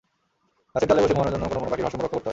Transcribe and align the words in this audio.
গাছের 0.73 0.87
ডালে 0.89 1.01
বসে 1.03 1.15
ঘুমানোর 1.17 1.33
জন্য 1.33 1.45
কোনো 1.51 1.59
কোনো 1.61 1.71
পাখির 1.71 1.85
ভারসাম্য 1.85 2.03
রক্ষা 2.03 2.15
করতে 2.15 2.25
হয়। 2.27 2.29